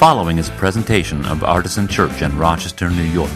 [0.00, 3.30] following is a presentation of Artisan Church in Rochester, New York.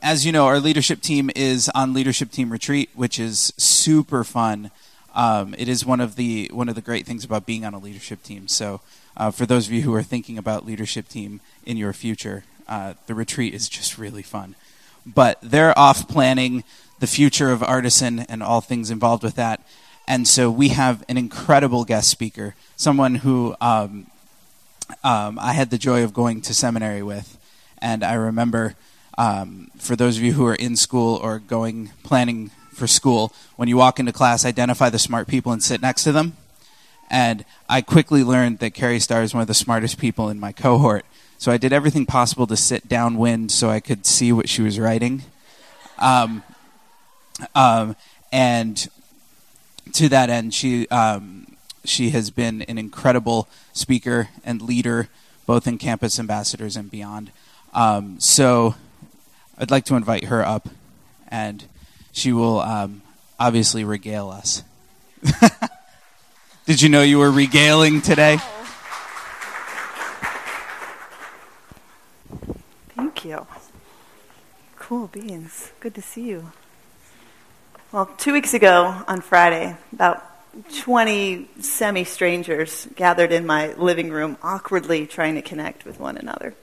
[0.00, 4.72] As you know, our leadership team is on leadership team retreat, which is super fun.
[5.14, 7.78] Um, it is one of the one of the great things about being on a
[7.78, 8.48] leadership team.
[8.48, 8.80] So,
[9.16, 12.94] uh, for those of you who are thinking about leadership team in your future, uh,
[13.06, 14.56] the retreat is just really fun.
[15.06, 16.64] But they're off planning
[16.98, 19.64] the future of Artisan and all things involved with that.
[20.06, 24.06] And so we have an incredible guest speaker, someone who um,
[25.04, 27.38] um, I had the joy of going to seminary with.
[27.78, 28.74] And I remember,
[29.18, 33.68] um, for those of you who are in school or going, planning for school, when
[33.68, 36.36] you walk into class, identify the smart people and sit next to them.
[37.10, 40.52] And I quickly learned that Carrie Starr is one of the smartest people in my
[40.52, 41.04] cohort.
[41.38, 44.78] So I did everything possible to sit downwind so I could see what she was
[44.78, 45.22] writing.
[45.98, 46.42] Um,
[47.54, 47.96] um,
[48.30, 48.88] and
[49.94, 51.46] to that end, she um,
[51.84, 55.08] she has been an incredible speaker and leader,
[55.46, 57.30] both in campus ambassadors and beyond.
[57.74, 58.74] Um, so,
[59.58, 60.68] I'd like to invite her up,
[61.28, 61.64] and
[62.12, 63.02] she will um,
[63.38, 64.62] obviously regale us.
[66.66, 68.38] Did you know you were regaling today?
[72.94, 73.46] Thank you.
[74.76, 75.72] Cool beans.
[75.80, 76.52] Good to see you.
[77.92, 80.24] Well, two weeks ago on Friday, about
[80.78, 86.54] 20 semi strangers gathered in my living room, awkwardly trying to connect with one another.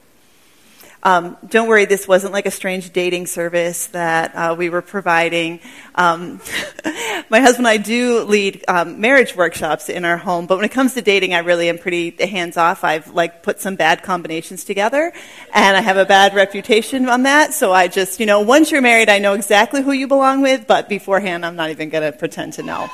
[1.02, 5.60] Um, don't worry, this wasn't like a strange dating service that uh, we were providing.
[5.94, 6.40] Um,
[7.30, 10.72] my husband and I do lead um, marriage workshops in our home, but when it
[10.72, 12.84] comes to dating, I really am pretty hands off.
[12.84, 15.12] I've like put some bad combinations together,
[15.54, 17.54] and I have a bad reputation on that.
[17.54, 20.66] So I just, you know, once you're married, I know exactly who you belong with,
[20.66, 22.88] but beforehand, I'm not even going to pretend to know.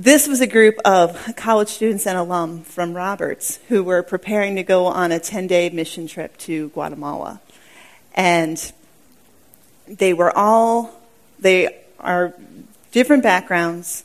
[0.00, 4.62] This was a group of college students and alum from Roberts who were preparing to
[4.62, 7.38] go on a 10 day mission trip to Guatemala.
[8.14, 8.72] And
[9.86, 10.90] they were all,
[11.38, 12.32] they are
[12.92, 14.04] different backgrounds,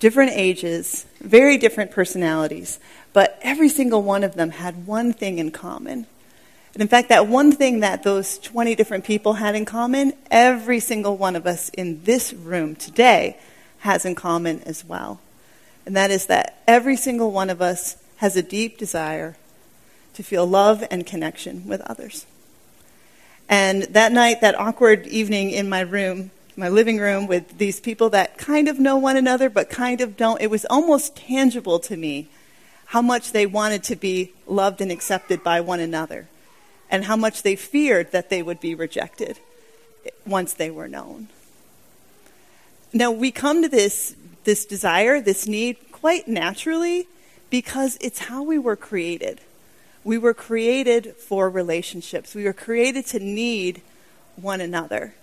[0.00, 2.80] different ages, very different personalities,
[3.12, 6.08] but every single one of them had one thing in common.
[6.74, 10.80] And in fact, that one thing that those 20 different people had in common, every
[10.80, 13.38] single one of us in this room today
[13.78, 15.20] has in common as well
[15.86, 19.36] and that is that every single one of us has a deep desire
[20.14, 22.26] to feel love and connection with others.
[23.48, 28.10] And that night, that awkward evening in my room, my living room, with these people
[28.10, 31.96] that kind of know one another but kind of don't, it was almost tangible to
[31.96, 32.28] me
[32.86, 36.28] how much they wanted to be loved and accepted by one another,
[36.90, 39.38] and how much they feared that they would be rejected
[40.24, 41.28] once they were known.
[42.92, 44.14] Now, we come to this
[44.46, 47.08] this desire, this need, quite naturally
[47.50, 49.40] because it's how we were created.
[50.04, 52.32] We were created for relationships.
[52.32, 53.82] We were created to need
[54.36, 55.14] one another,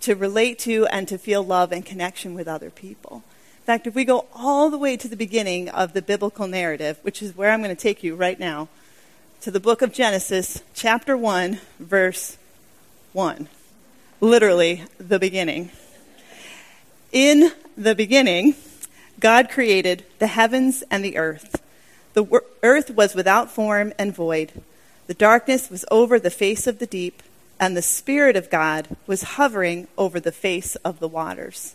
[0.00, 3.22] to relate to and to feel love and connection with other people.
[3.58, 6.98] In fact, if we go all the way to the beginning of the biblical narrative,
[7.02, 8.68] which is where I'm going to take you right now,
[9.42, 12.38] to the book of Genesis, chapter 1, verse
[13.12, 13.48] 1.
[14.20, 15.70] Literally, the beginning.
[17.12, 18.54] In the beginning,
[19.18, 21.62] God created the heavens and the earth.
[22.14, 24.52] The earth was without form and void.
[25.06, 27.22] The darkness was over the face of the deep,
[27.58, 31.74] and the Spirit of God was hovering over the face of the waters.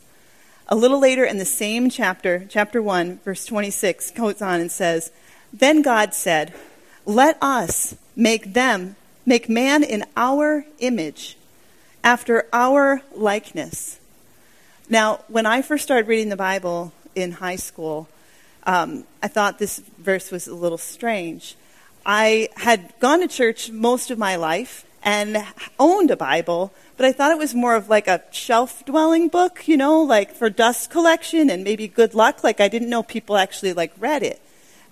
[0.68, 5.12] A little later in the same chapter, chapter 1, verse 26, goes on and says,
[5.52, 6.54] Then God said,
[7.06, 8.96] Let us make them,
[9.26, 11.38] make man in our image,
[12.04, 13.99] after our likeness
[14.90, 18.10] now, when I first started reading the Bible in high school,
[18.64, 21.56] um, I thought this verse was a little strange.
[22.06, 25.46] I had gone to church most of my life and
[25.80, 29.68] owned a Bible, but I thought it was more of like a shelf dwelling book,
[29.68, 32.44] you know, like for dust collection and maybe good luck.
[32.44, 34.42] Like I didn't know people actually like read it.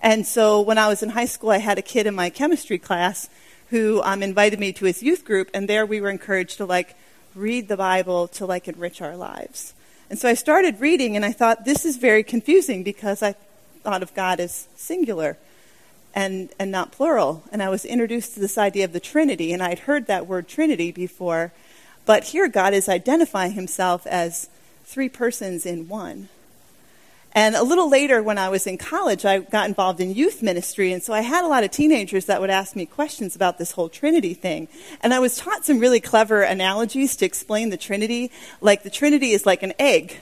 [0.01, 2.77] And so when I was in high school, I had a kid in my chemistry
[2.77, 3.29] class
[3.71, 6.95] who um, invited me to his youth group, and there we were encouraged to like
[7.35, 9.73] read the Bible to like enrich our lives.
[10.09, 13.35] And so I started reading, and I thought, this is very confusing because I
[13.83, 15.37] thought of God as singular
[16.15, 17.43] and, and not plural.
[17.51, 20.47] And I was introduced to this idea of the Trinity, and I'd heard that word
[20.47, 21.51] Trinity before.
[22.05, 24.49] But here, God is identifying himself as
[24.85, 26.29] three persons in one.
[27.33, 30.91] And a little later, when I was in college, I got involved in youth ministry.
[30.91, 33.73] And so I had a lot of teenagers that would ask me questions about this
[33.73, 34.67] whole Trinity thing.
[35.01, 38.31] And I was taught some really clever analogies to explain the Trinity.
[38.59, 40.17] Like the Trinity is like an egg,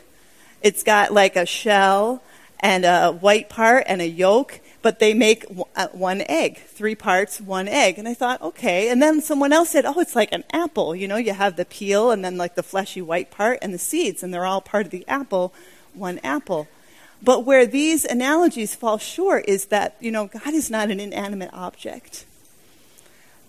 [0.61, 2.23] it's got like a shell
[2.59, 7.39] and a white part and a yolk, but they make uh, one egg, three parts,
[7.39, 7.99] one egg.
[7.99, 8.89] And I thought, okay.
[8.89, 10.95] And then someone else said, oh, it's like an apple.
[10.95, 13.77] You know, you have the peel and then like the fleshy white part and the
[13.77, 15.53] seeds, and they're all part of the apple,
[15.93, 16.67] one apple.
[17.25, 21.49] But where these analogies fall short is that, you know, God is not an inanimate
[21.53, 22.23] object.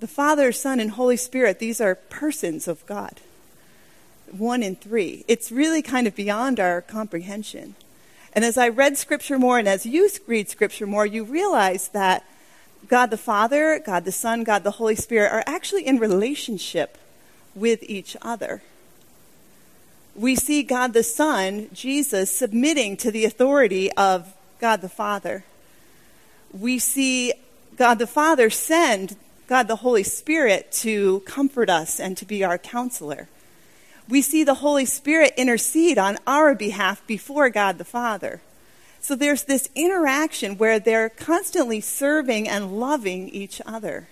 [0.01, 3.21] The Father, Son, and Holy Spirit, these are persons of God.
[4.31, 5.27] One in three.
[5.29, 7.75] It's really kind of beyond our comprehension.
[8.33, 12.25] And as I read Scripture more, and as you read Scripture more, you realize that
[12.89, 16.97] God the Father, God the Son, God the Holy Spirit are actually in relationship
[17.55, 18.63] with each other
[20.17, 25.45] we see God the Son, Jesus, submitting to the authority of God the Father.
[26.53, 27.35] We see
[27.77, 29.17] God the Father send
[29.47, 33.29] God the Holy Spirit to comfort us and to be our counselor.
[34.09, 38.41] We see the Holy Spirit intercede on our behalf before God the Father.
[39.01, 44.09] So there's this interaction where they're constantly serving and loving each other.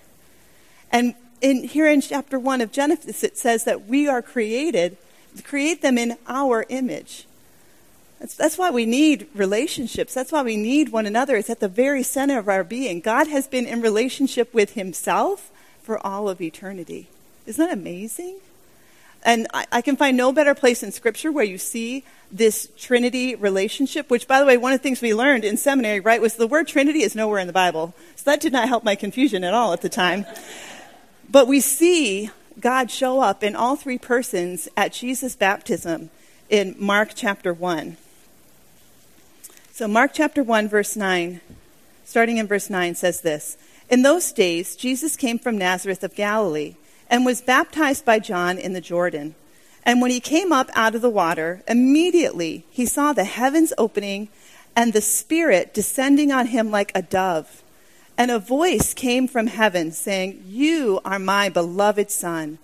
[0.92, 4.98] And in, here in chapter 1 of Genesis, it says that we are created
[5.42, 7.26] create them in our image.
[8.20, 10.14] That's, that's why we need relationships.
[10.14, 11.36] That's why we need one another.
[11.36, 13.00] It's at the very center of our being.
[13.00, 15.50] God has been in relationship with himself
[15.82, 17.08] for all of eternity.
[17.46, 18.38] Isn't that amazing?
[19.24, 23.34] And I, I, can find no better place in Scripture where you see this Trinity
[23.34, 26.36] relationship, which, by the way, one of the things we learned in seminary, right, was
[26.36, 27.94] the word Trinity is nowhere in the Bible.
[28.16, 30.26] So that did not help my confusion at all at the time.
[31.30, 36.10] But we see God show up in all three persons at Jesus' baptism
[36.48, 37.96] in Mark chapter 1.
[39.72, 41.40] So, Mark chapter 1, verse 9,
[42.04, 43.56] starting in verse 9, says this
[43.90, 46.76] In those days, Jesus came from Nazareth of Galilee
[47.10, 49.34] and was baptized by John in the Jordan.
[49.82, 54.28] And when he came up out of the water, immediately he saw the heavens opening
[54.76, 57.63] and the Spirit descending on him like a dove.
[58.16, 62.58] And a voice came from heaven saying, You are my beloved Son.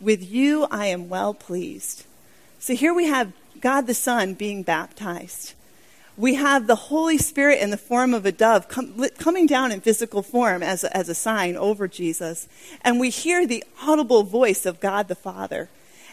[0.00, 2.04] With you I am well pleased.
[2.58, 5.54] So here we have God the Son being baptized.
[6.16, 9.80] We have the Holy Spirit in the form of a dove com- coming down in
[9.80, 12.48] physical form as a, as a sign over Jesus.
[12.80, 15.68] And we hear the audible voice of God the Father.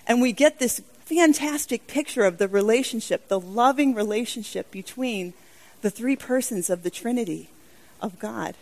[0.05, 5.33] And we get this fantastic picture of the relationship, the loving relationship between
[5.81, 7.49] the three persons of the Trinity
[8.01, 8.55] of God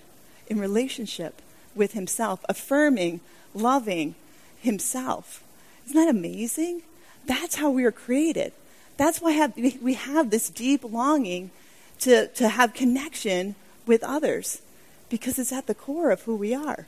[0.51, 1.41] in relationship
[1.73, 3.21] with himself, affirming,
[3.53, 4.15] loving
[4.59, 5.41] himself.
[5.85, 6.81] Isn't that amazing?
[7.25, 8.51] That's how we are created.
[8.97, 11.51] That's why have, we have this deep longing
[12.01, 13.55] to, to have connection
[13.85, 14.61] with others
[15.09, 16.85] because it's at the core of who we are.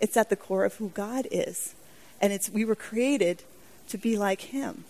[0.00, 1.74] It's at the core of who God is.
[2.22, 3.42] And it's, we were created
[3.90, 4.84] to be like Him.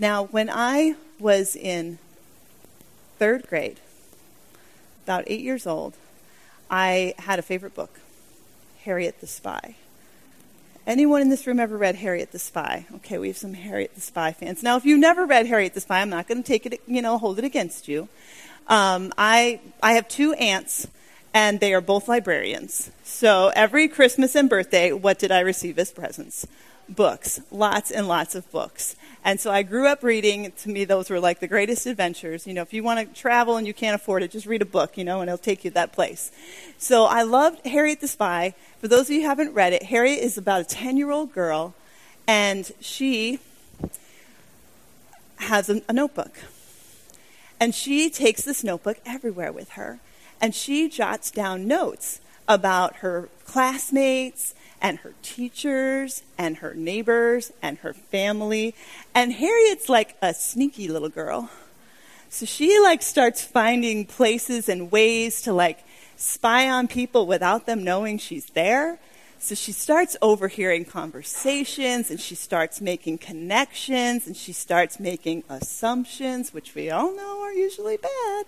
[0.00, 1.98] Now, when I was in
[3.20, 3.78] third grade,
[5.06, 5.94] about eight years old,
[6.68, 8.00] I had a favorite book,
[8.82, 9.76] Harriet the Spy.
[10.84, 12.86] Anyone in this room ever read Harriet the Spy?
[12.96, 14.64] Okay, we have some Harriet the Spy fans.
[14.64, 17.02] Now, if you've never read Harriet the Spy, I'm not going to take it, you
[17.02, 18.08] know, hold it against you.
[18.66, 20.88] Um, I, I have two aunts,
[21.32, 22.90] and they are both librarians.
[23.04, 26.48] So every Christmas and birthday, what did I receive as presents?
[26.88, 28.96] Books, lots and lots of books.
[29.24, 30.52] And so I grew up reading.
[30.58, 32.46] To me, those were like the greatest adventures.
[32.46, 34.66] You know, if you want to travel and you can't afford it, just read a
[34.66, 36.30] book, you know, and it'll take you to that place.
[36.78, 38.54] So I loved Harriet the Spy.
[38.80, 41.32] For those of you who haven't read it, Harriet is about a 10 year old
[41.32, 41.74] girl,
[42.28, 43.40] and she
[45.38, 46.38] has a, a notebook.
[47.58, 49.98] And she takes this notebook everywhere with her,
[50.40, 57.78] and she jots down notes about her classmates and her teachers and her neighbors and
[57.78, 58.74] her family.
[59.14, 61.50] And Harriet's like a sneaky little girl.
[62.28, 65.84] So she like starts finding places and ways to like
[66.16, 68.98] spy on people without them knowing she's there.
[69.38, 76.54] So she starts overhearing conversations and she starts making connections and she starts making assumptions,
[76.54, 78.46] which we all know are usually bad.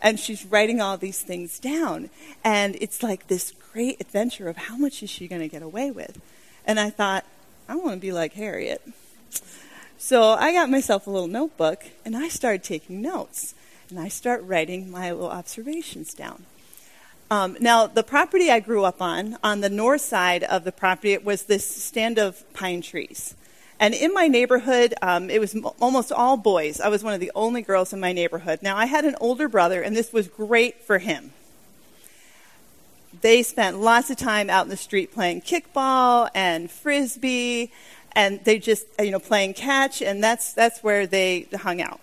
[0.00, 2.10] And she's writing all these things down.
[2.44, 5.90] And it's like this great adventure of how much is she going to get away
[5.90, 6.20] with.
[6.64, 7.24] And I thought,
[7.68, 8.82] I want to be like Harriet.
[9.96, 13.54] So I got myself a little notebook and I started taking notes.
[13.90, 16.44] And I start writing my little observations down.
[17.30, 21.12] Um, now, the property I grew up on, on the north side of the property,
[21.12, 23.34] it was this stand of pine trees.
[23.78, 26.80] And in my neighborhood, um, it was m- almost all boys.
[26.80, 28.60] I was one of the only girls in my neighborhood.
[28.62, 31.32] Now, I had an older brother, and this was great for him.
[33.20, 37.70] They spent lots of time out in the street playing kickball and frisbee,
[38.12, 42.00] and they just, you know, playing catch, and that's, that's where they hung out.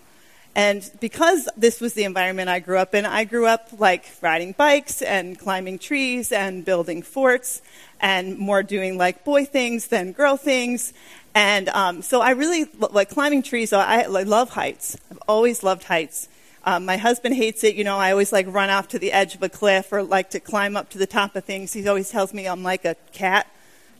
[0.56, 4.52] And because this was the environment I grew up in, I grew up like riding
[4.52, 7.60] bikes and climbing trees and building forts
[8.00, 10.94] and more doing like boy things than girl things.
[11.34, 13.74] And um, so I really like climbing trees.
[13.74, 14.96] I, I love heights.
[15.10, 16.30] I've always loved heights.
[16.64, 17.74] Um, my husband hates it.
[17.74, 20.30] You know, I always like run off to the edge of a cliff or like
[20.30, 21.74] to climb up to the top of things.
[21.74, 23.46] He always tells me I'm like a cat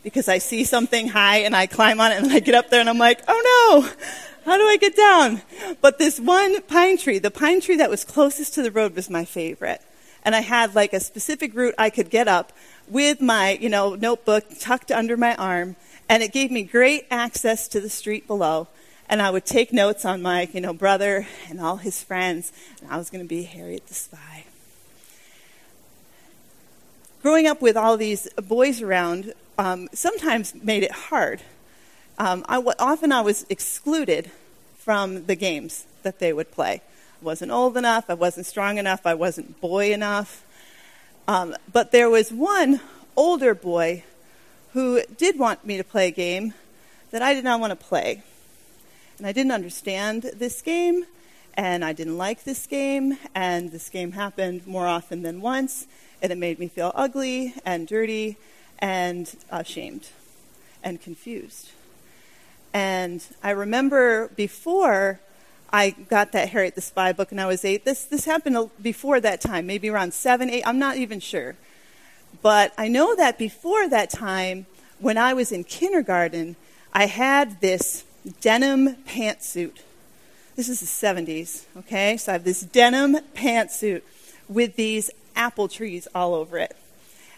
[0.03, 2.81] because I see something high and I climb on it and I get up there
[2.81, 3.91] and I'm like, oh no,
[4.47, 5.43] how do I get down?
[5.81, 9.11] But this one pine tree, the pine tree that was closest to the road was
[9.11, 9.83] my favorite.
[10.25, 12.53] And I had like a specific route I could get up
[12.89, 15.75] with my, you know, notebook tucked under my arm.
[16.09, 18.69] And it gave me great access to the street below.
[19.09, 22.53] And I would take notes on my, you know, brother and all his friends.
[22.81, 24.45] And I was going to be Harriet the Spy.
[27.21, 31.43] Growing up with all these boys around um, sometimes made it hard.
[32.19, 34.31] Um, I w- often I was excluded
[34.79, 36.81] from the games that they would play.
[37.21, 40.45] I wasn't old enough, I wasn't strong enough, I wasn't boy enough.
[41.29, 42.81] Um, but there was one
[43.17, 44.05] older boy
[44.73, 46.55] who did want me to play a game
[47.11, 48.23] that I did not want to play.
[49.19, 51.05] And I didn't understand this game,
[51.55, 55.87] and I didn't like this game, and this game happened more often than once,
[56.23, 58.37] and it made me feel ugly and dirty
[58.79, 60.09] and ashamed
[60.83, 61.71] and confused.
[62.77, 65.19] And I remember before
[65.73, 69.19] I got that Harriet the Spy book and I was eight, this, this happened before
[69.19, 71.57] that time, maybe around seven, eight, I'm not even sure.
[72.43, 74.67] But I know that before that time,
[74.99, 76.55] when I was in kindergarten,
[76.93, 78.05] I had this
[78.43, 79.79] denim pantsuit.
[80.55, 82.19] This is the 70s, okay?
[82.19, 84.03] So I have this denim pantsuit
[84.51, 86.77] with these apple trees all over it.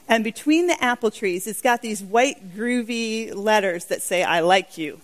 [0.09, 4.76] And between the apple trees, it's got these white, groovy letters that say, I like
[4.76, 5.00] you.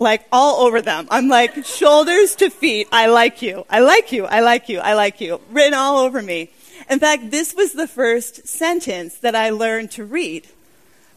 [0.00, 1.06] Like all over them.
[1.10, 3.64] I'm like, shoulders to feet, I like you.
[3.70, 4.24] I like you.
[4.24, 4.80] I like you.
[4.80, 5.40] I like you.
[5.50, 6.50] Written all over me.
[6.88, 10.48] In fact, this was the first sentence that I learned to read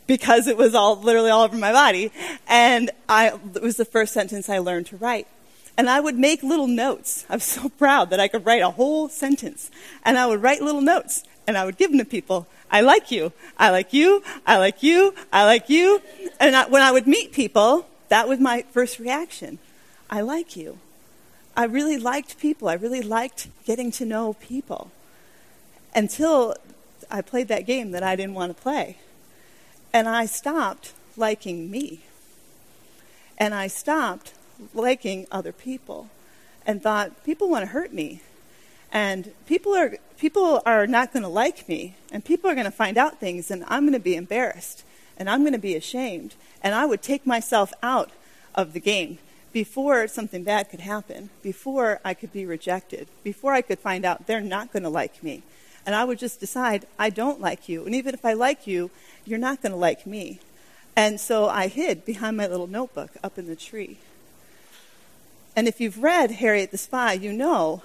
[0.06, 2.12] because it was all literally all over my body.
[2.48, 5.28] And I, it was the first sentence I learned to write.
[5.78, 7.26] And I would make little notes.
[7.30, 9.72] I was so proud that I could write a whole sentence.
[10.04, 12.48] And I would write little notes and I would give them to people.
[12.70, 13.32] I like you.
[13.58, 14.24] I like you.
[14.46, 15.14] I like you.
[15.32, 16.02] I like you.
[16.40, 19.58] And I, when I would meet people, that was my first reaction.
[20.08, 20.78] I like you.
[21.58, 22.70] I really liked people.
[22.70, 24.92] I really liked getting to know people
[25.96, 26.56] until
[27.10, 28.98] I played that game that I didn't want to play.
[29.92, 32.02] And I stopped liking me.
[33.40, 34.34] And I stopped
[34.76, 36.12] liking other people
[36.68, 38.22] and thought, people want to hurt me.
[38.92, 42.72] And people are, people are not going to like me, and people are going to
[42.72, 44.84] find out things, and I'm going to be embarrassed,
[45.18, 48.12] and I'm going to be ashamed, and I would take myself out
[48.56, 49.20] of the game
[49.52, 54.26] before something bad could happen, before I could be rejected, before I could find out
[54.26, 55.44] they're not going to like me.
[55.86, 57.86] And I would just decide, I don't like you.
[57.86, 58.90] And even if I like you,
[59.26, 60.40] you're not going to like me.
[60.96, 63.98] And so I hid behind my little notebook up in the tree.
[65.56, 67.84] And if you've read Harriet the Spy, you know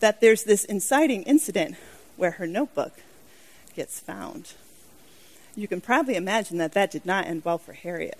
[0.00, 1.76] that there's this inciting incident
[2.16, 3.00] where her notebook
[3.76, 4.54] gets found.
[5.54, 8.18] You can probably imagine that that did not end well for Harriet.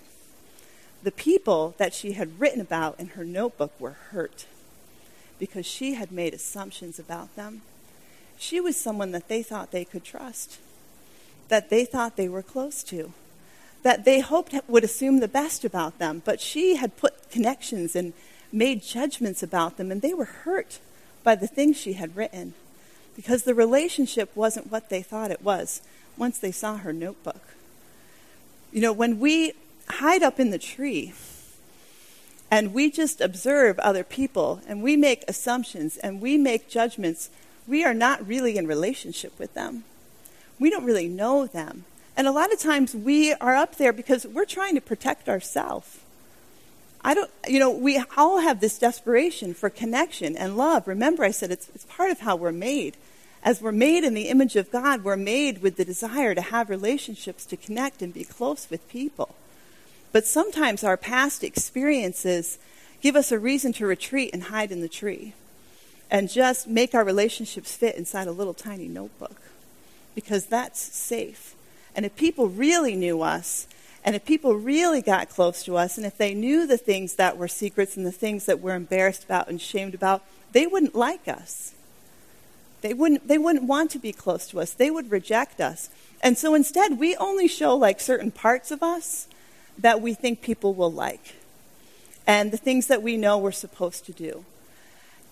[1.03, 4.47] The people that she had written about in her notebook were hurt
[5.39, 7.63] because she had made assumptions about them.
[8.39, 10.59] She was someone that they thought they could trust,
[11.49, 13.13] that they thought they were close to,
[13.83, 18.13] that they hoped would assume the best about them, but she had put connections and
[18.53, 20.79] made judgments about them, and they were hurt
[21.25, 22.55] by the things she had written
[23.17, 25.83] because the relationship wasn't what they thought it was
[26.17, 27.41] once they saw her notebook.
[28.73, 29.53] You know, when we
[29.89, 31.13] hide up in the tree
[32.51, 37.31] and we just observe other people and we make assumptions and we make judgments,
[37.67, 39.85] we are not really in relationship with them.
[40.59, 41.85] We don't really know them.
[42.17, 45.99] And a lot of times we are up there because we're trying to protect ourselves.
[47.05, 50.87] I don't, you know, we all have this desperation for connection and love.
[50.87, 52.97] Remember, I said it's, it's part of how we're made.
[53.45, 56.71] As we're made in the image of God, we're made with the desire to have
[56.71, 59.35] relationships, to connect and be close with people.
[60.13, 62.59] But sometimes our past experiences
[63.01, 65.35] give us a reason to retreat and hide in the tree
[66.11, 69.41] and just make our relationships fit inside a little tiny notebook
[70.15, 71.57] because that's safe.
[71.97, 73.67] And if people really knew us,
[74.05, 77.37] and if people really got close to us, and if they knew the things that
[77.37, 80.23] were secrets and the things that we're embarrassed about and shamed about,
[80.53, 81.73] they wouldn't like us.
[82.83, 84.73] They wouldn't, they wouldn't want to be close to us.
[84.73, 85.89] They would reject us.
[86.21, 89.27] And so instead, we only show like certain parts of us
[89.79, 91.35] that we think people will like
[92.27, 94.45] and the things that we know we're supposed to do.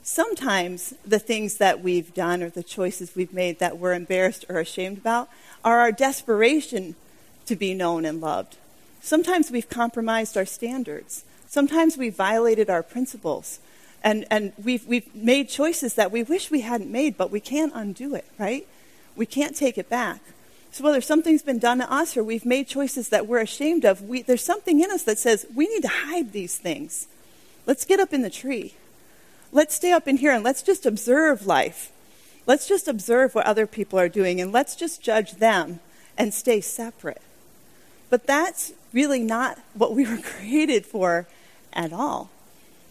[0.03, 4.59] sometimes the things that we've done or the choices we've made that we're embarrassed or
[4.59, 5.29] ashamed about
[5.65, 6.97] are our desperation
[7.47, 8.57] to be known and loved.
[9.01, 11.25] Sometimes we've compromised our standards.
[11.47, 13.59] Sometimes we've violated our principles.
[14.03, 17.73] And, and we've, we've made choices that we wish we hadn't made, but we can't
[17.75, 18.67] undo it, right?
[19.15, 20.21] We can't take it back.
[20.73, 24.03] So whether something's been done to us or we've made choices that we're ashamed of,
[24.03, 27.09] we, there's something in us that says we need to hide these things.
[27.67, 28.75] Let's get up in the tree.
[29.53, 31.93] Let's stay up in here and let's just observe life.
[32.47, 35.81] Let's just observe what other people are doing and let's just judge them
[36.17, 37.21] and stay separate.
[38.09, 41.27] But that's really not what we were created for
[41.73, 42.31] at all.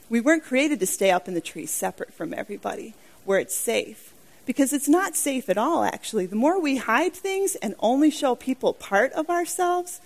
[0.10, 4.14] We weren't created to stay up in the tree separate from everybody where it's safe.
[4.46, 6.26] Because it's not safe at all, actually.
[6.26, 10.02] The more we hide things and only show people part of ourselves,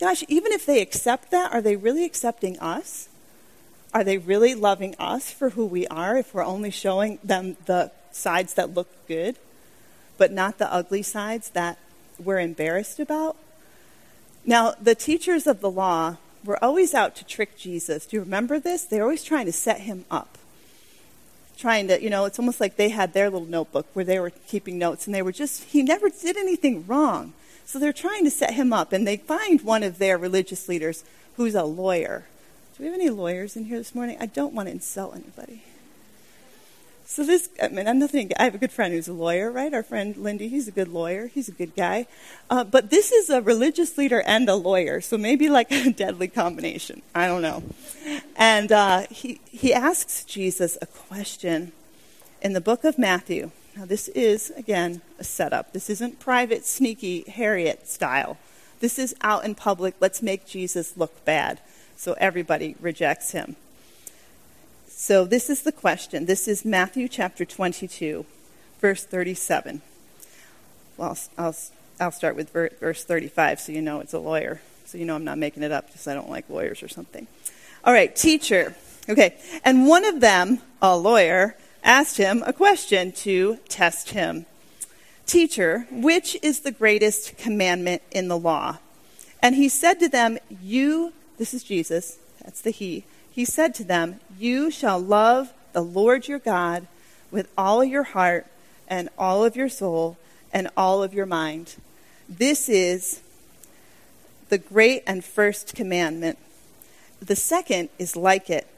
[0.00, 3.08] gosh, even if they accept that, are they really accepting us?
[3.92, 7.92] Are they really loving us for who we are if we're only showing them the
[8.10, 9.36] sides that look good,
[10.18, 11.78] but not the ugly sides that
[12.18, 13.36] we're embarrassed about?
[14.44, 18.06] Now, the teachers of the law were always out to trick Jesus.
[18.06, 18.84] Do you remember this?
[18.84, 20.38] They're always trying to set him up.
[21.56, 24.30] Trying to, you know, it's almost like they had their little notebook where they were
[24.48, 27.32] keeping notes and they were just, he never did anything wrong.
[27.64, 31.04] So they're trying to set him up and they find one of their religious leaders
[31.36, 32.26] who's a lawyer.
[32.76, 34.16] Do we have any lawyers in here this morning?
[34.20, 35.62] I don't want to insult anybody.
[37.06, 38.32] So this, I mean, I'm nothing.
[38.38, 39.72] I have a good friend who's a lawyer, right?
[39.74, 41.26] Our friend Lindy, he's a good lawyer.
[41.26, 42.06] He's a good guy.
[42.48, 46.28] Uh, but this is a religious leader and a lawyer, so maybe like a deadly
[46.28, 47.02] combination.
[47.14, 47.62] I don't know.
[48.36, 51.72] And uh, he he asks Jesus a question
[52.40, 53.50] in the book of Matthew.
[53.76, 55.72] Now this is again a setup.
[55.72, 58.38] This isn't private, sneaky Harriet style.
[58.80, 59.94] This is out in public.
[60.00, 61.60] Let's make Jesus look bad
[61.96, 63.56] so everybody rejects him.
[65.04, 66.24] So this is the question.
[66.24, 68.24] This is Matthew chapter 22,
[68.80, 69.82] verse 37.
[70.96, 71.56] Well, I'll, I'll,
[72.00, 72.48] I'll start with
[72.80, 74.62] verse 35 so you know it's a lawyer.
[74.86, 77.26] So you know I'm not making it up because I don't like lawyers or something.
[77.84, 78.76] All right, teacher.
[79.06, 84.46] Okay, and one of them, a lawyer, asked him a question to test him.
[85.26, 88.78] Teacher, which is the greatest commandment in the law?
[89.42, 93.04] And he said to them, You this is Jesus, that's the He.
[93.34, 96.86] He said to them, You shall love the Lord your God
[97.32, 98.46] with all your heart
[98.86, 100.16] and all of your soul
[100.52, 101.74] and all of your mind.
[102.28, 103.22] This is
[104.50, 106.38] the great and first commandment.
[107.18, 108.68] The second is like it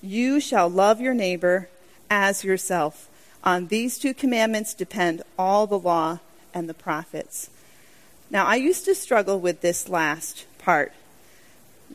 [0.00, 1.68] You shall love your neighbor
[2.08, 3.08] as yourself.
[3.42, 6.20] On these two commandments depend all the law
[6.54, 7.50] and the prophets.
[8.30, 10.92] Now, I used to struggle with this last part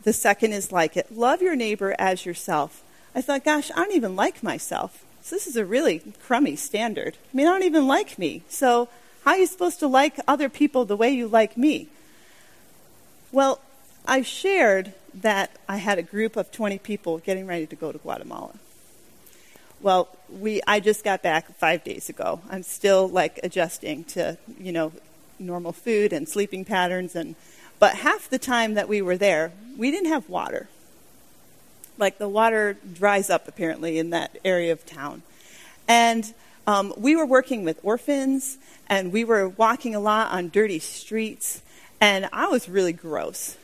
[0.02, 2.82] the second is like it love your neighbor as yourself.
[3.14, 5.04] I thought, gosh, I don't even like myself.
[5.22, 7.16] So this is a really crummy standard.
[7.32, 8.42] I mean, I don't even like me.
[8.48, 8.88] So
[9.24, 11.88] how are you supposed to like other people the way you like me?
[13.32, 13.60] Well,
[14.06, 17.98] I shared that I had a group of 20 people getting ready to go to
[17.98, 18.54] Guatemala.
[19.82, 22.40] Well, we I just got back 5 days ago.
[22.50, 24.92] I'm still like adjusting to, you know,
[25.38, 27.34] normal food and sleeping patterns and
[27.80, 30.68] but half the time that we were there, we didn't have water.
[31.98, 35.22] Like the water dries up apparently in that area of town.
[35.88, 36.32] And
[36.66, 41.62] um, we were working with orphans and we were walking a lot on dirty streets.
[42.00, 43.56] And I was really gross.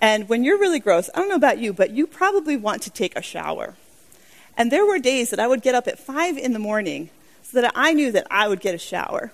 [0.00, 2.90] And when you're really gross, I don't know about you, but you probably want to
[2.90, 3.74] take a shower.
[4.56, 7.10] And there were days that I would get up at 5 in the morning
[7.42, 9.32] so that I knew that I would get a shower.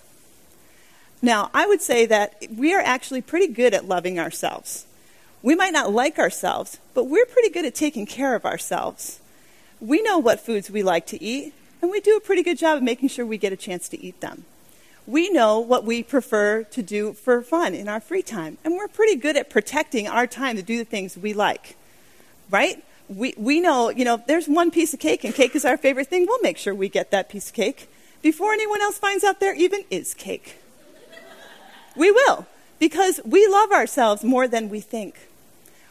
[1.22, 4.86] Now, I would say that we are actually pretty good at loving ourselves.
[5.42, 9.20] We might not like ourselves, but we're pretty good at taking care of ourselves.
[9.80, 12.78] We know what foods we like to eat, and we do a pretty good job
[12.78, 14.44] of making sure we get a chance to eat them.
[15.06, 18.88] We know what we prefer to do for fun in our free time, and we're
[18.88, 21.76] pretty good at protecting our time to do the things we like.
[22.50, 22.82] Right?
[23.08, 26.08] We, we know, you know, there's one piece of cake, and cake is our favorite
[26.08, 26.24] thing.
[26.26, 27.90] We'll make sure we get that piece of cake
[28.22, 30.56] before anyone else finds out there even is cake.
[31.96, 32.46] We will,
[32.78, 35.28] because we love ourselves more than we think.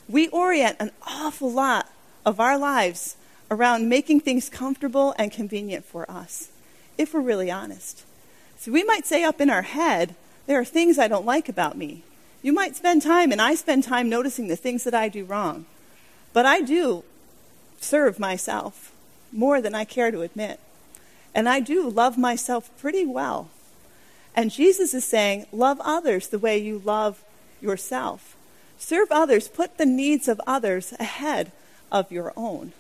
[0.08, 1.90] We orient an awful lot
[2.26, 3.16] of our lives
[3.50, 6.50] around making things comfortable and convenient for us,
[6.98, 8.04] if we're really honest.
[8.58, 11.78] So we might say up in our head, there are things I don't like about
[11.78, 12.04] me.
[12.42, 15.66] You might spend time, and I spend time noticing the things that I do wrong.
[16.34, 17.04] But I do
[17.80, 18.92] serve myself
[19.32, 20.60] more than I care to admit.
[21.34, 23.50] And I do love myself pretty well.
[24.36, 27.24] And Jesus is saying, love others the way you love
[27.62, 28.36] yourself.
[28.78, 31.52] Serve others, put the needs of others ahead
[31.92, 32.74] of your own.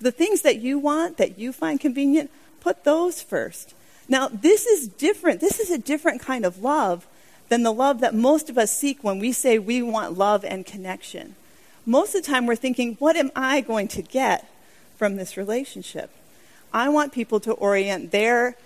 [0.00, 2.30] The things that you want, that you find convenient,
[2.60, 3.74] put those first.
[4.08, 5.40] Now, this is different.
[5.40, 7.06] This is a different kind of love
[7.48, 10.64] than the love that most of us seek when we say we want love and
[10.64, 11.34] connection.
[11.84, 14.48] Most of the time, we're thinking, what am I going to get
[14.96, 16.10] from this relationship?
[16.72, 18.56] I want people to orient their,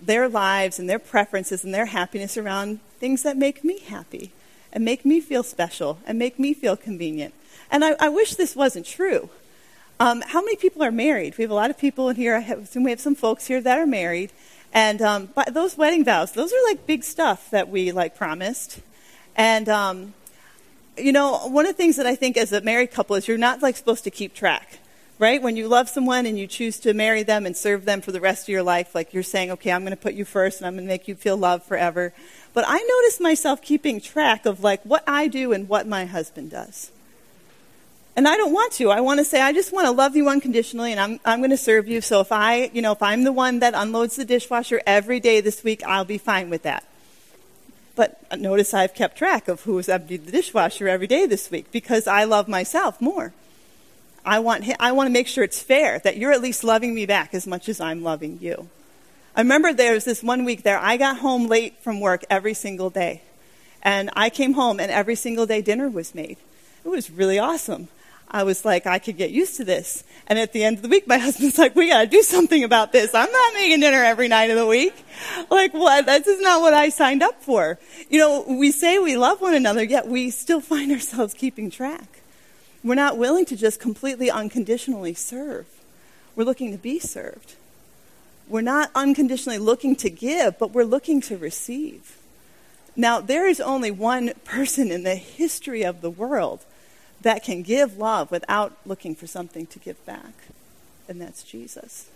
[0.00, 4.32] their lives and their preferences and their happiness around things that make me happy
[4.72, 7.34] and make me feel special and make me feel convenient.
[7.70, 9.30] And I, I wish this wasn't true.
[10.00, 11.36] Um, how many people are married?
[11.36, 12.36] We have a lot of people in here.
[12.36, 14.30] I assume we have some folks here that are married.
[14.72, 18.80] And um, those wedding vows, those are like big stuff that we like promised.
[19.34, 20.14] And um,
[20.96, 23.38] you know, one of the things that I think as a married couple is you're
[23.38, 24.78] not like supposed to keep track,
[25.18, 25.42] right?
[25.42, 28.20] When you love someone and you choose to marry them and serve them for the
[28.20, 30.66] rest of your life, like you're saying, okay, I'm going to put you first and
[30.66, 32.12] I'm going to make you feel loved forever.
[32.54, 36.50] But I notice myself keeping track of like what I do and what my husband
[36.50, 36.92] does.
[38.14, 38.90] And I don't want to.
[38.90, 41.50] I want to say, I just want to love you unconditionally and I'm, I'm going
[41.50, 42.00] to serve you.
[42.00, 45.40] So if I, you know, if I'm the one that unloads the dishwasher every day
[45.40, 46.84] this week, I'll be fine with that.
[47.94, 52.06] But notice I've kept track of who's emptied the dishwasher every day this week because
[52.06, 53.32] I love myself more.
[54.28, 57.06] I want, I want to make sure it's fair that you're at least loving me
[57.06, 58.68] back as much as I'm loving you.
[59.34, 62.52] I remember there was this one week there, I got home late from work every
[62.52, 63.22] single day.
[63.82, 66.36] And I came home and every single day dinner was made.
[66.84, 67.88] It was really awesome.
[68.30, 70.04] I was like, I could get used to this.
[70.26, 72.92] And at the end of the week, my husband's like, we gotta do something about
[72.92, 73.14] this.
[73.14, 74.94] I'm not making dinner every night of the week.
[75.50, 76.04] Like, what?
[76.04, 77.78] This is not what I signed up for.
[78.10, 82.17] You know, we say we love one another, yet we still find ourselves keeping track.
[82.84, 85.66] We're not willing to just completely unconditionally serve.
[86.36, 87.54] We're looking to be served.
[88.48, 92.16] We're not unconditionally looking to give, but we're looking to receive.
[92.96, 96.64] Now, there is only one person in the history of the world
[97.20, 100.32] that can give love without looking for something to give back,
[101.08, 102.08] and that's Jesus.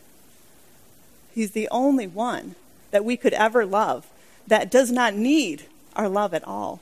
[1.34, 2.54] He's the only one
[2.90, 4.06] that we could ever love
[4.46, 6.80] that does not need our love at all.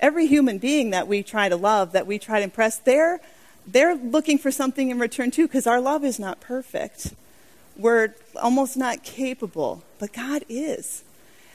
[0.00, 3.20] Every human being that we try to love, that we try to impress, they're,
[3.66, 7.14] they're looking for something in return too, because our love is not perfect.
[7.76, 11.04] We're almost not capable, but God is.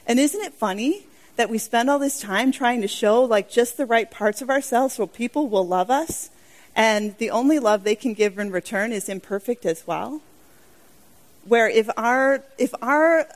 [0.07, 3.77] And isn't it funny that we spend all this time trying to show like just
[3.77, 6.29] the right parts of ourselves so people will love us
[6.75, 10.21] and the only love they can give in return is imperfect as well
[11.45, 13.27] where if our if our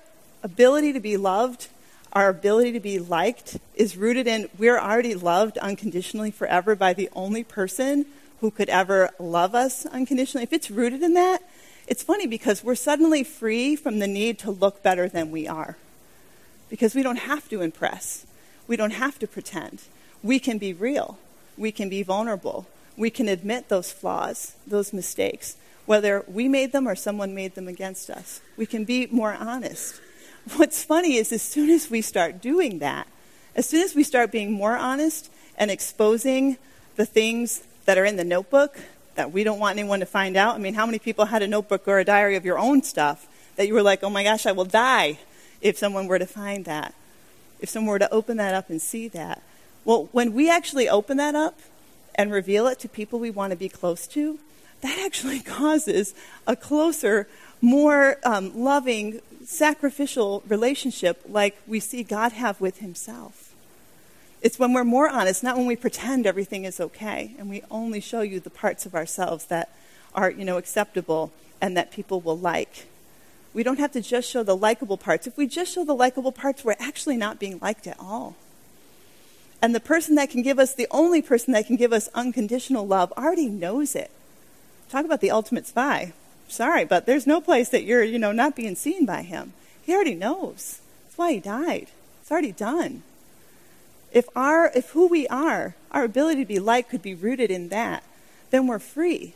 [0.44, 1.68] ability to be loved
[2.14, 7.10] our ability to be liked is rooted in we're already loved unconditionally forever by the
[7.14, 8.06] only person
[8.42, 11.42] who could ever love us unconditionally if it's rooted in that
[11.90, 15.76] it's funny because we're suddenly free from the need to look better than we are
[16.70, 18.28] because we don't have to impress.
[18.68, 19.82] We don't have to pretend.
[20.22, 21.18] We can be real.
[21.58, 22.68] We can be vulnerable.
[22.96, 27.68] We can admit those flaws, those mistakes, whether we made them or someone made them
[27.68, 28.40] against us.
[28.56, 30.00] We can be more honest.
[30.56, 33.08] What's funny is as soon as we start doing that,
[33.56, 36.58] as soon as we start being more honest and exposing
[36.96, 38.80] the things that are in the notebook
[39.16, 40.56] that we don't want anyone to find out.
[40.56, 43.28] I mean, how many people had a notebook or a diary of your own stuff
[43.58, 45.20] that you were like, oh my gosh, I will die
[45.62, 46.94] if someone were to find that,
[47.60, 49.44] if someone were to open that up and see that.
[49.86, 51.60] Well, when we actually open that up
[52.16, 54.40] and reveal it to people we want to be close to,
[54.82, 56.14] that actually causes
[56.48, 57.28] a closer,
[57.62, 63.54] more um, loving, sacrificial relationship like we see God have with Himself.
[64.42, 68.00] It's when we're more honest, not when we pretend everything is okay and we only
[68.00, 69.70] show you the parts of ourselves that
[70.16, 72.88] are, you know, acceptable and that people will like.
[73.54, 75.28] We don't have to just show the likable parts.
[75.28, 78.36] If we just show the likable parts, we're actually not being liked at all.
[79.62, 82.88] And the person that can give us, the only person that can give us unconditional
[82.88, 84.12] love, already knows it.
[84.90, 86.14] Talk about the ultimate spy.
[86.50, 89.54] Sorry, but there's no place that you're, you know, not being seen by him.
[89.82, 90.82] He already knows.
[91.06, 91.88] That's why he died.
[92.22, 93.04] It's already done.
[94.12, 97.70] If our if who we are, our ability to be liked could be rooted in
[97.70, 98.04] that,
[98.50, 99.34] then we're free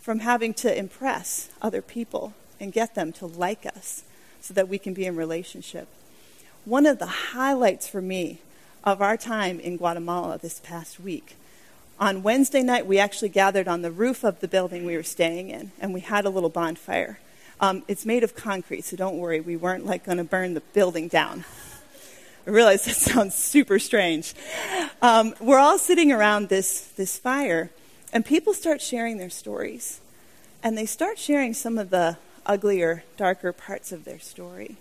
[0.00, 4.04] from having to impress other people and get them to like us
[4.40, 5.88] so that we can be in relationship.
[6.64, 8.38] One of the highlights for me
[8.84, 11.36] of our time in Guatemala this past week.
[11.98, 15.48] On Wednesday night, we actually gathered on the roof of the building we were staying
[15.48, 17.18] in, and we had a little bonfire.
[17.58, 20.60] Um, it's made of concrete, so don't worry, we weren't like going to burn the
[20.60, 21.46] building down.
[22.46, 24.34] I realize that sounds super strange.
[25.00, 27.70] Um, we're all sitting around this, this fire,
[28.12, 30.00] and people start sharing their stories.
[30.62, 34.76] And they start sharing some of the uglier, darker parts of their story.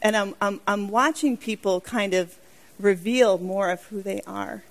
[0.00, 2.36] And I'm, I'm, I'm watching people kind of
[2.80, 4.64] reveal more of who they are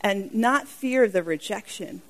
[0.00, 2.02] and not fear the rejection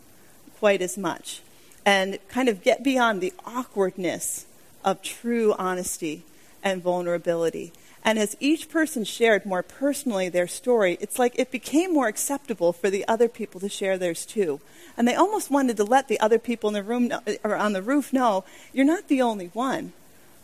[0.59, 1.43] quite as much.
[1.87, 4.45] and kind of get beyond the awkwardness
[4.85, 6.25] of true honesty
[6.63, 7.73] and vulnerability.
[8.05, 12.73] And as each person shared more personally their story, it's like it became more acceptable
[12.73, 14.61] for the other people to share theirs too.
[14.97, 17.73] And they almost wanted to let the other people in the room know, or on
[17.73, 19.93] the roof know, you're not the only one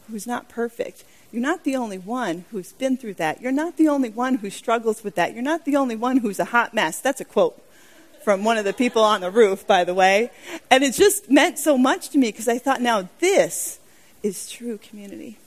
[0.08, 1.04] who's not perfect.
[1.32, 3.40] You're not the only one who's been through that.
[3.40, 5.32] You're not the only one who struggles with that.
[5.32, 7.00] You're not the only one who's a hot mess.
[7.00, 7.60] That's a quote
[8.22, 10.30] from one of the people on the roof, by the way.
[10.70, 13.80] And it just meant so much to me because I thought, now this
[14.22, 15.38] is true community.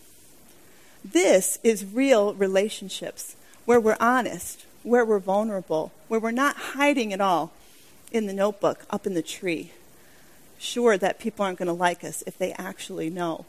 [1.03, 7.21] This is real relationships where we're honest, where we're vulnerable, where we're not hiding at
[7.21, 7.53] all
[8.11, 9.71] in the notebook up in the tree.
[10.57, 13.45] Sure that people aren't going to like us if they actually know.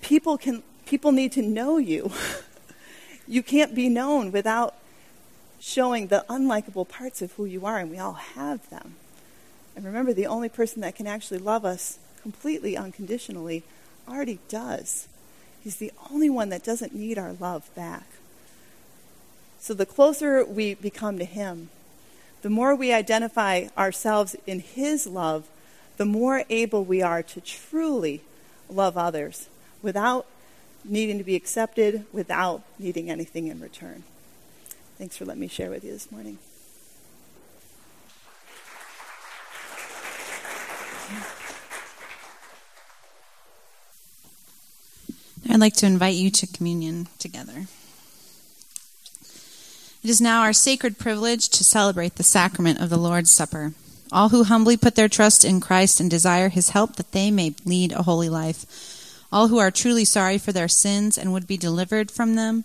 [0.00, 2.10] People can people need to know you.
[3.28, 4.74] you can't be known without
[5.60, 8.94] showing the unlikable parts of who you are, and we all have them.
[9.76, 13.64] And remember, the only person that can actually love us completely unconditionally
[14.08, 15.08] already does.
[15.62, 18.06] He's the only one that doesn't need our love back.
[19.60, 21.68] So the closer we become to Him,
[22.42, 25.48] the more we identify ourselves in His love,
[25.96, 28.22] the more able we are to truly
[28.70, 29.48] love others
[29.82, 30.26] without
[30.84, 34.04] needing to be accepted, without needing anything in return.
[34.98, 36.38] Thanks for letting me share with you this morning.
[45.50, 47.66] I'd like to invite you to communion together.
[50.02, 53.72] It is now our sacred privilege to celebrate the sacrament of the Lord's Supper.
[54.12, 57.54] All who humbly put their trust in Christ and desire his help that they may
[57.64, 58.97] lead a holy life.
[59.30, 62.64] All who are truly sorry for their sins and would be delivered from them.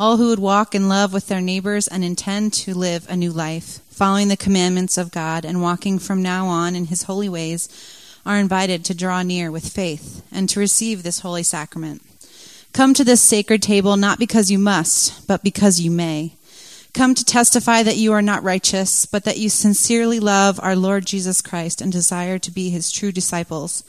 [0.00, 3.32] All who would walk in love with their neighbors and intend to live a new
[3.32, 7.68] life, following the commandments of God and walking from now on in his holy ways,
[8.24, 12.02] are invited to draw near with faith and to receive this holy sacrament.
[12.72, 16.34] Come to this sacred table not because you must, but because you may.
[16.94, 21.06] Come to testify that you are not righteous, but that you sincerely love our Lord
[21.06, 23.84] Jesus Christ and desire to be his true disciples.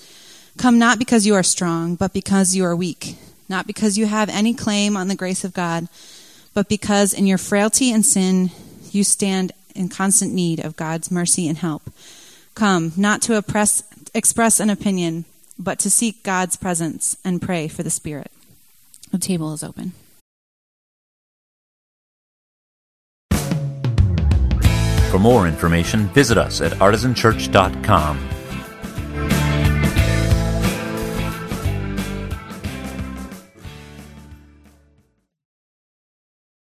[0.60, 3.16] Come not because you are strong, but because you are weak,
[3.48, 5.88] not because you have any claim on the grace of God,
[6.54, 8.52] but because in your frailty and sin
[8.92, 11.84] you stand in constant need of God's mercy and help.
[12.56, 15.24] Come not to oppress, express an opinion,
[15.58, 18.30] but to seek God's presence and pray for the Spirit.
[19.14, 19.94] The table is open.
[25.10, 28.39] For more information, visit us at artisanchurch.com.